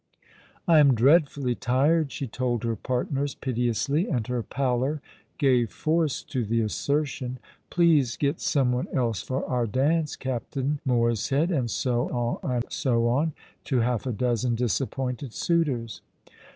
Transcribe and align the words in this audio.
"I 0.67 0.79
am 0.79 0.95
dreadfully 0.95 1.53
tired," 1.53 2.11
she 2.11 2.25
told 2.25 2.63
her 2.63 2.75
partners 2.75 3.35
piteoi^ly, 3.35 4.11
and 4.11 4.25
her 4.25 4.41
pallor 4.41 4.99
gave 5.37 5.69
force 5.69 6.23
to 6.23 6.43
the 6.43 6.59
assertion." 6.61 7.37
Please 7.69 8.17
get 8.17 8.37
surno 8.37 8.71
one 8.71 8.87
else 8.95 9.21
for 9.21 9.45
our 9.45 9.67
dance. 9.67 10.15
Captain 10.15 10.79
Morshead," 10.87 11.51
and 11.51 11.69
so 11.69 12.09
on, 12.09 12.39
and 12.51 12.65
so 12.69 13.07
on, 13.09 13.33
to 13.65 13.81
half 13.81 14.07
a 14.07 14.11
dozen 14.11 14.55
disappointed 14.55 15.33
suitors. 15.33 16.01